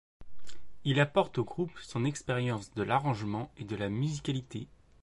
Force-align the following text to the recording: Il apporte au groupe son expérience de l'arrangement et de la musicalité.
Il 0.83 0.99
apporte 0.99 1.37
au 1.37 1.43
groupe 1.45 1.77
son 1.79 2.05
expérience 2.05 2.73
de 2.73 2.81
l'arrangement 2.81 3.51
et 3.57 3.65
de 3.65 3.75
la 3.75 3.87
musicalité. 3.87 4.67